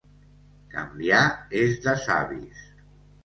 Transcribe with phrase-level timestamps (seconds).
[0.75, 1.19] Canviar
[1.59, 2.65] és de savis.